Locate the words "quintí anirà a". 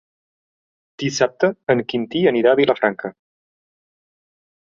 1.93-2.59